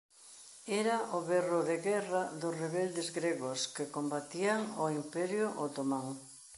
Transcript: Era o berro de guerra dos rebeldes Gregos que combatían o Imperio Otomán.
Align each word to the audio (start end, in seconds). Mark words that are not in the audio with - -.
Era 0.81 0.97
o 1.17 1.19
berro 1.29 1.59
de 1.69 1.77
guerra 1.87 2.21
dos 2.41 2.57
rebeldes 2.63 3.07
Gregos 3.17 3.59
que 3.75 3.91
combatían 3.95 4.59
o 4.83 4.85
Imperio 5.01 5.47
Otomán. 5.65 6.07